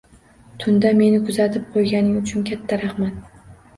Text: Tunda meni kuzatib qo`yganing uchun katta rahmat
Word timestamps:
Tunda 0.63 0.93
meni 1.01 1.19
kuzatib 1.27 1.67
qo`yganing 1.75 2.17
uchun 2.23 2.49
katta 2.49 2.81
rahmat 2.85 3.53